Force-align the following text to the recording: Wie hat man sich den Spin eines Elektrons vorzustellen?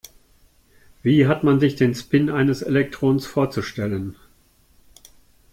Wie 1.03 1.27
hat 1.27 1.43
man 1.43 1.59
sich 1.59 1.75
den 1.75 1.93
Spin 1.93 2.31
eines 2.31 2.63
Elektrons 2.63 3.27
vorzustellen? 3.27 4.15